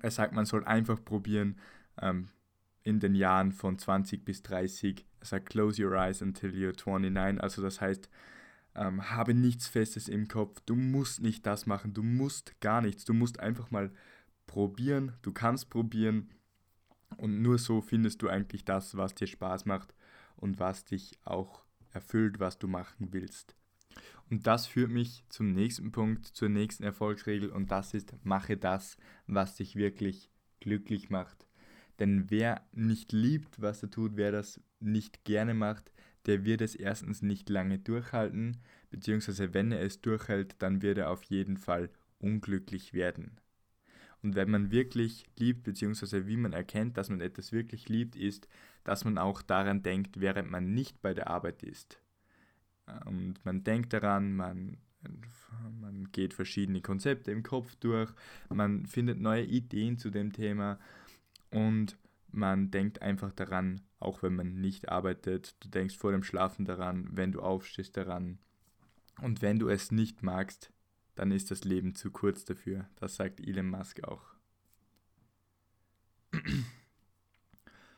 Er 0.03 0.11
sagt, 0.11 0.33
man 0.33 0.47
soll 0.47 0.65
einfach 0.65 1.05
probieren 1.05 1.57
ähm, 2.01 2.29
in 2.87 3.01
den 3.01 3.17
Jahren 3.17 3.51
von 3.51 3.79
20 3.79 4.25
bis 4.25 4.43
30. 4.45 5.05
Er 5.21 5.27
sagt, 5.27 5.51
close 5.51 5.83
your 5.83 5.95
eyes 5.95 6.23
until 6.23 6.51
you're 6.51 6.73
29. 6.73 7.43
Also 7.43 7.61
das 7.61 7.81
heißt, 7.81 8.09
ähm, 8.77 9.11
habe 9.11 9.35
nichts 9.35 9.67
Festes 9.67 10.09
im 10.09 10.29
Kopf. 10.29 10.61
Du 10.67 10.77
musst 10.77 11.21
nicht 11.21 11.45
das 11.47 11.67
machen. 11.67 11.95
Du 11.95 12.05
musst 12.05 12.61
gar 12.61 12.81
nichts. 12.81 13.05
Du 13.05 13.13
musst 13.13 13.41
einfach 13.41 13.73
mal 13.73 13.91
probieren. 14.47 15.15
Du 15.23 15.33
kannst 15.33 15.69
probieren. 15.69 16.31
Und 17.17 17.43
nur 17.43 17.59
so 17.59 17.81
findest 17.81 18.23
du 18.23 18.29
eigentlich 18.29 18.65
das, 18.65 18.97
was 18.97 19.15
dir 19.15 19.27
Spaß 19.27 19.65
macht 19.65 19.93
und 20.37 20.61
was 20.61 20.85
dich 20.85 21.19
auch 21.25 21.65
erfüllt, 21.91 22.39
was 22.39 22.59
du 22.59 22.69
machen 22.69 23.09
willst. 23.13 23.57
Und 24.31 24.47
das 24.47 24.67
führt 24.67 24.91
mich 24.91 25.25
zum 25.29 25.53
nächsten 25.53 25.91
Punkt, 25.91 26.27
zur 26.27 26.49
nächsten 26.49 26.85
Erfolgsregel 26.85 27.51
und 27.51 27.71
das 27.71 27.95
ist, 27.95 28.15
mache 28.25 28.57
das, 28.57 28.97
was 29.27 29.57
dich 29.57 29.77
wirklich 29.77 30.31
glücklich 30.61 31.11
macht. 31.11 31.46
Denn 31.99 32.31
wer 32.31 32.63
nicht 32.73 33.13
liebt, 33.13 33.61
was 33.61 33.83
er 33.83 33.91
tut, 33.91 34.17
wer 34.17 34.33
das 34.33 34.61
nicht 34.81 35.25
gerne 35.25 35.55
macht, 35.55 35.91
der 36.27 36.45
wird 36.45 36.61
es 36.61 36.75
erstens 36.75 37.23
nicht 37.23 37.49
lange 37.49 37.79
durchhalten, 37.79 38.59
beziehungsweise 38.91 39.55
wenn 39.55 39.73
er 39.73 39.81
es 39.81 40.01
durchhält, 40.01 40.57
dann 40.59 40.83
wird 40.83 40.99
er 40.99 41.11
auf 41.11 41.23
jeden 41.25 41.57
Fall 41.57 41.89
unglücklich 42.19 42.93
werden. 42.93 43.41
Und 44.23 44.35
wenn 44.35 44.51
man 44.51 44.71
wirklich 44.71 45.25
liebt, 45.39 45.63
beziehungsweise 45.63 46.27
wie 46.27 46.37
man 46.37 46.53
erkennt, 46.53 46.97
dass 46.97 47.11
man 47.11 47.21
etwas 47.21 47.53
wirklich 47.53 47.89
liebt, 47.89 48.17
ist, 48.17 48.49
dass 48.83 49.05
man 49.05 49.19
auch 49.19 49.43
daran 49.43 49.83
denkt, 49.83 50.21
während 50.21 50.51
man 50.51 50.75
nicht 50.75 51.01
bei 51.01 51.15
der 51.15 51.29
Arbeit 51.29 51.63
ist. 51.63 52.01
Und 53.05 53.45
man 53.45 53.63
denkt 53.63 53.93
daran, 53.93 54.35
man, 54.35 54.79
man 55.81 56.09
geht 56.13 56.35
verschiedene 56.35 56.81
Konzepte 56.81 57.31
im 57.31 57.43
Kopf 57.43 57.77
durch, 57.77 58.13
man 58.49 58.87
findet 58.87 59.21
neue 59.21 59.45
Ideen 59.45 59.99
zu 59.99 60.11
dem 60.11 60.33
Thema 60.33 60.79
und 61.57 61.97
man 62.33 62.71
denkt 62.71 63.01
einfach 63.01 63.33
daran, 63.33 63.81
auch 63.99 64.23
wenn 64.23 64.35
man 64.35 64.61
nicht 64.61 64.91
arbeitet. 64.91 65.57
Du 65.61 65.71
denkst 65.71 65.97
vor 65.97 66.13
dem 66.13 66.23
Schlafen 66.23 66.67
daran, 66.67 67.09
wenn 67.13 67.33
du 67.33 67.41
aufstehst 67.41 67.97
daran. 67.97 68.39
Und 69.23 69.41
wenn 69.41 69.59
du 69.59 69.71
es 69.71 69.91
nicht 69.91 70.23
magst, 70.23 70.71
dann 71.15 71.33
ist 71.33 71.51
das 71.51 71.65
Leben 71.65 71.95
zu 71.95 72.11
kurz 72.11 72.45
dafür. 72.45 72.91
Das 72.97 73.17
sagt 73.17 73.41
Elon 73.41 73.71
Musk 73.71 74.05
auch. 74.05 74.35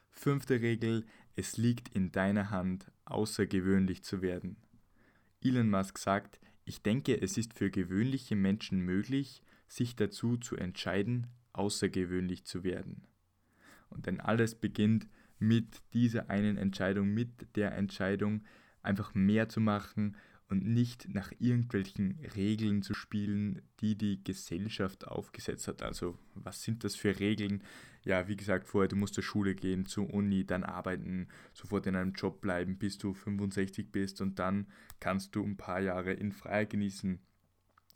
Fünfte 0.09 0.61
Regel, 0.61 1.05
es 1.35 1.57
liegt 1.57 1.89
in 1.89 2.13
deiner 2.13 2.51
Hand, 2.51 2.93
außergewöhnlich 3.07 4.05
zu 4.05 4.23
werden. 4.23 4.57
Elon 5.43 5.69
Musk 5.69 5.99
sagt, 5.99 6.39
ich 6.65 6.83
denke, 6.85 7.21
es 7.21 7.37
ist 7.37 7.55
für 7.55 7.73
gewöhnliche 7.73 8.37
Menschen 8.37 8.83
möglich, 8.83 9.43
sich 9.67 9.97
dazu 9.97 10.37
zu 10.37 10.55
entscheiden, 10.55 11.27
außergewöhnlich 11.55 12.45
zu 12.45 12.63
werden. 12.63 13.09
Und 13.91 14.07
denn 14.07 14.21
alles 14.21 14.55
beginnt 14.55 15.09
mit 15.39 15.83
dieser 15.93 16.31
einen 16.31 16.57
Entscheidung, 16.57 17.13
mit 17.15 17.57
der 17.57 17.75
Entscheidung, 17.77 18.43
einfach 18.83 19.15
mehr 19.15 19.49
zu 19.49 19.61
machen, 19.61 20.17
und 20.49 20.67
nicht 20.67 21.09
nach 21.15 21.31
irgendwelchen 21.39 22.19
Regeln 22.35 22.83
zu 22.83 22.95
spielen, 22.95 23.61
die 23.81 23.97
die 23.97 24.25
Gesellschaft 24.25 25.07
aufgesetzt 25.07 25.69
hat. 25.69 25.83
Also 25.83 26.19
was 26.35 26.63
sind 26.63 26.85
das 26.85 26.97
für 26.97 27.19
Regeln? 27.21 27.63
Ja, 28.03 28.29
wie 28.29 28.37
gesagt, 28.37 28.67
vorher, 28.67 28.89
du 28.89 28.97
musst 28.97 29.15
zur 29.15 29.23
Schule 29.23 29.55
gehen, 29.55 29.85
zur 29.85 30.13
Uni, 30.13 30.47
dann 30.47 30.65
arbeiten, 30.65 31.29
sofort 31.53 31.87
in 31.87 31.97
einem 31.97 32.13
Job 32.13 32.41
bleiben, 32.41 32.79
bis 32.79 32.97
du 32.97 33.13
65 33.13 33.93
bist 33.93 34.23
und 34.23 34.39
dann 34.39 34.67
kannst 35.01 35.37
du 35.37 35.45
ein 35.45 35.59
paar 35.59 35.81
Jahre 35.81 36.15
in 36.15 36.33
Freiheit 36.33 36.71
genießen. 36.71 37.19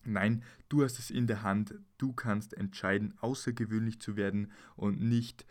Nein, 0.05 0.43
du 0.69 0.83
hast 0.83 0.99
es 0.99 1.11
in 1.11 1.27
der 1.27 1.43
Hand, 1.43 1.77
du 1.97 2.13
kannst 2.13 2.55
entscheiden, 2.55 3.15
außergewöhnlich 3.21 4.01
zu 4.01 4.17
werden 4.17 4.51
und 4.77 5.01
nicht 5.01 5.47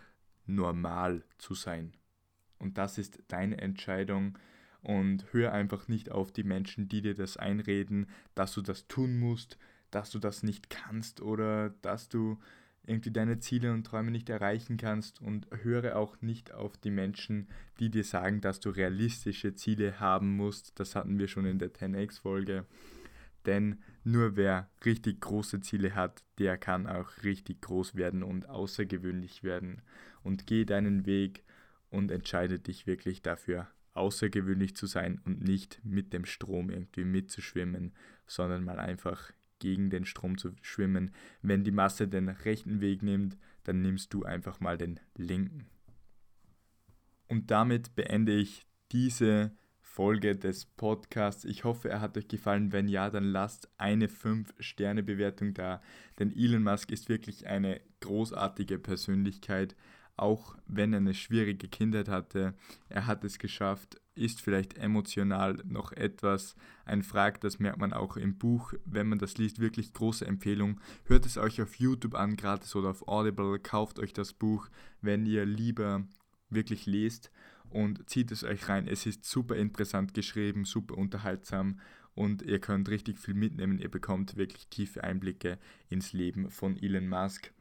normal 0.45 1.23
zu 1.37 1.53
sein. 1.53 1.93
Und 2.57 2.77
das 2.77 2.97
ist 2.97 3.23
deine 3.27 3.57
Entscheidung 3.57 4.37
und 4.81 5.25
hör 5.31 5.53
einfach 5.53 5.87
nicht 5.87 6.11
auf 6.11 6.31
die 6.31 6.43
Menschen, 6.43 6.87
die 6.87 7.01
dir 7.01 7.15
das 7.15 7.37
einreden, 7.37 8.07
dass 8.35 8.53
du 8.53 8.61
das 8.61 8.87
tun 8.87 9.19
musst, 9.19 9.57
dass 9.91 10.09
du 10.09 10.19
das 10.19 10.43
nicht 10.43 10.69
kannst 10.69 11.21
oder 11.21 11.71
dass 11.81 12.09
du 12.09 12.39
irgendwie 12.85 13.11
deine 13.11 13.39
Ziele 13.39 13.73
und 13.73 13.85
Träume 13.85 14.11
nicht 14.11 14.29
erreichen 14.29 14.77
kannst 14.77 15.21
und 15.21 15.47
höre 15.61 15.97
auch 15.97 16.19
nicht 16.21 16.51
auf 16.51 16.77
die 16.77 16.89
Menschen, 16.89 17.47
die 17.79 17.91
dir 17.91 18.03
sagen, 18.03 18.41
dass 18.41 18.59
du 18.59 18.69
realistische 18.69 19.53
Ziele 19.53 19.99
haben 19.99 20.35
musst. 20.35 20.79
Das 20.79 20.95
hatten 20.95 21.19
wir 21.19 21.27
schon 21.27 21.45
in 21.45 21.59
der 21.59 21.73
10x-Folge. 21.73 22.65
Denn 23.45 23.79
nur 24.03 24.35
wer 24.35 24.69
richtig 24.85 25.21
große 25.21 25.61
Ziele 25.61 25.95
hat, 25.95 26.23
der 26.37 26.57
kann 26.57 26.87
auch 26.87 27.23
richtig 27.23 27.61
groß 27.61 27.95
werden 27.95 28.23
und 28.23 28.49
außergewöhnlich 28.49 29.43
werden. 29.43 29.81
Und 30.23 30.47
geh 30.47 30.65
deinen 30.65 31.05
Weg 31.05 31.43
und 31.89 32.11
entscheide 32.11 32.59
dich 32.59 32.87
wirklich 32.87 33.21
dafür, 33.21 33.67
außergewöhnlich 33.93 34.75
zu 34.75 34.85
sein 34.85 35.19
und 35.25 35.43
nicht 35.43 35.81
mit 35.83 36.13
dem 36.13 36.25
Strom 36.25 36.69
irgendwie 36.69 37.03
mitzuschwimmen, 37.03 37.93
sondern 38.27 38.63
mal 38.63 38.79
einfach 38.79 39.31
gegen 39.59 39.89
den 39.89 40.05
Strom 40.05 40.37
zu 40.37 40.51
schwimmen. 40.61 41.11
Wenn 41.41 41.63
die 41.63 41.71
Masse 41.71 42.07
den 42.07 42.29
rechten 42.29 42.81
Weg 42.81 43.03
nimmt, 43.03 43.37
dann 43.63 43.81
nimmst 43.81 44.13
du 44.13 44.23
einfach 44.23 44.59
mal 44.59 44.77
den 44.77 44.99
linken. 45.15 45.67
Und 47.27 47.51
damit 47.51 47.95
beende 47.95 48.33
ich 48.33 48.65
diese 48.91 49.51
Folge 49.79 50.37
des 50.37 50.65
Podcasts. 50.65 51.45
Ich 51.45 51.63
hoffe, 51.63 51.89
er 51.89 52.01
hat 52.01 52.17
euch 52.17 52.27
gefallen. 52.27 52.71
Wenn 52.71 52.87
ja, 52.87 53.09
dann 53.09 53.25
lasst 53.25 53.69
eine 53.77 54.07
5-Sterne-Bewertung 54.07 55.53
da. 55.53 55.81
Denn 56.17 56.35
Elon 56.35 56.63
Musk 56.63 56.91
ist 56.91 57.09
wirklich 57.09 57.47
eine 57.47 57.81
großartige 57.99 58.79
Persönlichkeit 58.79 59.75
auch 60.21 60.55
wenn 60.67 60.93
er 60.93 60.97
eine 60.97 61.13
schwierige 61.13 61.67
Kindheit 61.67 62.07
hatte, 62.07 62.53
er 62.89 63.07
hat 63.07 63.23
es 63.23 63.39
geschafft, 63.39 63.99
ist 64.13 64.41
vielleicht 64.41 64.77
emotional 64.77 65.61
noch 65.65 65.91
etwas 65.91 66.55
ein 66.85 67.01
Frag, 67.01 67.41
das 67.41 67.59
merkt 67.59 67.79
man 67.79 67.93
auch 67.93 68.17
im 68.17 68.37
Buch, 68.37 68.73
wenn 68.85 69.07
man 69.07 69.19
das 69.19 69.37
liest, 69.37 69.59
wirklich 69.59 69.93
große 69.93 70.25
Empfehlung. 70.25 70.79
Hört 71.05 71.25
es 71.25 71.37
euch 71.37 71.61
auf 71.61 71.75
YouTube 71.75 72.15
an, 72.15 72.35
gratis 72.35 72.75
oder 72.75 72.89
auf 72.89 73.07
Audible, 73.07 73.59
kauft 73.59 73.99
euch 73.99 74.13
das 74.13 74.33
Buch, 74.33 74.69
wenn 75.01 75.25
ihr 75.25 75.45
lieber 75.45 76.03
wirklich 76.49 76.85
lest 76.85 77.31
und 77.69 78.09
zieht 78.09 78.31
es 78.31 78.43
euch 78.43 78.69
rein. 78.69 78.87
Es 78.87 79.05
ist 79.05 79.25
super 79.25 79.55
interessant 79.55 80.13
geschrieben, 80.13 80.65
super 80.65 80.97
unterhaltsam 80.97 81.79
und 82.13 82.41
ihr 82.41 82.59
könnt 82.59 82.89
richtig 82.89 83.17
viel 83.17 83.33
mitnehmen. 83.33 83.79
Ihr 83.79 83.89
bekommt 83.89 84.35
wirklich 84.35 84.67
tiefe 84.67 85.03
Einblicke 85.03 85.57
ins 85.89 86.13
Leben 86.13 86.49
von 86.51 86.77
Elon 86.77 87.07
Musk. 87.07 87.51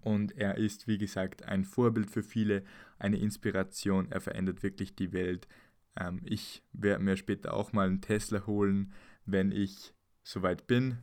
Und 0.00 0.36
er 0.36 0.56
ist, 0.56 0.86
wie 0.86 0.98
gesagt, 0.98 1.44
ein 1.44 1.64
Vorbild 1.64 2.10
für 2.10 2.22
viele, 2.22 2.62
eine 2.98 3.18
Inspiration. 3.18 4.10
Er 4.10 4.20
verändert 4.20 4.62
wirklich 4.62 4.94
die 4.94 5.12
Welt. 5.12 5.46
Ähm, 5.96 6.20
ich 6.24 6.62
werde 6.72 7.04
mir 7.04 7.16
später 7.16 7.54
auch 7.54 7.72
mal 7.72 7.86
einen 7.86 8.00
Tesla 8.00 8.46
holen, 8.46 8.92
wenn 9.26 9.52
ich 9.52 9.94
soweit 10.22 10.66
bin. 10.66 10.98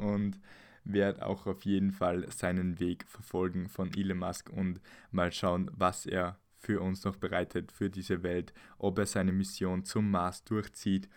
Und 0.00 0.40
werde 0.84 1.24
auch 1.24 1.46
auf 1.46 1.64
jeden 1.64 1.92
Fall 1.92 2.30
seinen 2.30 2.78
Weg 2.78 3.04
verfolgen 3.08 3.68
von 3.68 3.92
Elon 3.94 4.18
Musk 4.18 4.50
und 4.50 4.80
mal 5.10 5.32
schauen, 5.32 5.70
was 5.72 6.06
er 6.06 6.38
für 6.58 6.80
uns 6.80 7.04
noch 7.04 7.16
bereitet 7.16 7.72
für 7.72 7.90
diese 7.90 8.22
Welt, 8.22 8.52
ob 8.78 8.98
er 8.98 9.06
seine 9.06 9.32
Mission 9.32 9.84
zum 9.84 10.10
Mars 10.10 10.44
durchzieht. 10.44 11.08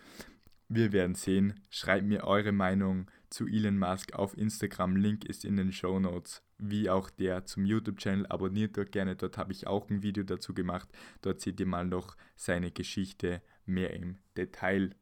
Wir 0.68 0.92
werden 0.92 1.14
sehen. 1.14 1.60
Schreibt 1.70 2.06
mir 2.06 2.24
eure 2.24 2.52
Meinung 2.52 3.10
zu 3.30 3.46
Elon 3.46 3.78
Musk 3.78 4.12
auf 4.12 4.36
Instagram. 4.36 4.96
Link 4.96 5.24
ist 5.24 5.44
in 5.44 5.56
den 5.56 5.72
Show 5.72 5.98
Notes 5.98 6.42
wie 6.58 6.90
auch 6.90 7.10
der 7.10 7.44
zum 7.44 7.64
YouTube-Channel. 7.64 8.26
Abonniert 8.26 8.76
dort 8.76 8.92
gerne, 8.92 9.16
dort 9.16 9.38
habe 9.38 9.52
ich 9.52 9.66
auch 9.66 9.88
ein 9.88 10.02
Video 10.02 10.24
dazu 10.24 10.54
gemacht. 10.54 10.88
Dort 11.22 11.40
seht 11.40 11.60
ihr 11.60 11.66
mal 11.66 11.86
noch 11.86 12.16
seine 12.36 12.70
Geschichte 12.70 13.42
mehr 13.64 13.94
im 13.94 14.18
Detail 14.36 14.94